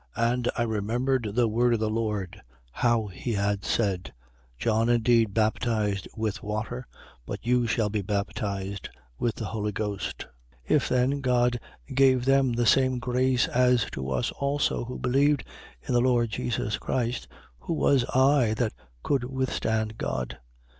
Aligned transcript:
And 0.17 0.49
I 0.57 0.63
remembered 0.63 1.29
the 1.35 1.47
word 1.47 1.75
of 1.75 1.79
the 1.79 1.87
Lord, 1.91 2.41
how 2.71 3.09
that 3.09 3.17
he 3.17 3.35
said: 3.61 4.11
John 4.57 4.89
indeed 4.89 5.31
baptized 5.35 6.07
with 6.17 6.41
water 6.41 6.87
but 7.27 7.45
you 7.45 7.67
shall 7.67 7.89
be 7.91 8.01
baptized 8.01 8.89
with 9.19 9.35
the 9.35 9.45
Holy 9.45 9.71
Ghost. 9.71 10.25
11:17. 10.67 10.75
If 10.75 10.89
then 10.89 11.21
God 11.21 11.59
gave 11.93 12.25
them 12.25 12.53
the 12.53 12.65
same 12.65 12.97
grace 12.97 13.47
as 13.47 13.85
to 13.91 14.09
us 14.09 14.31
also 14.31 14.85
who 14.85 14.97
believed 14.97 15.43
in 15.83 15.93
the 15.93 16.01
Lord 16.01 16.31
Jesus 16.31 16.79
Christ: 16.79 17.27
who 17.59 17.73
was 17.75 18.03
I, 18.05 18.55
that 18.57 18.73
could 19.03 19.23
withstand 19.25 19.99
God? 19.99 20.29
11:18. 20.29 20.37